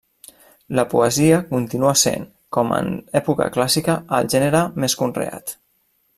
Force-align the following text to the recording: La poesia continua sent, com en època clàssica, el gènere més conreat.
La 0.77 0.85
poesia 0.93 1.41
continua 1.51 1.91
sent, 2.03 2.25
com 2.57 2.73
en 2.79 2.89
època 3.21 3.49
clàssica, 3.59 3.99
el 4.21 4.33
gènere 4.37 4.65
més 4.85 4.99
conreat. 5.05 5.57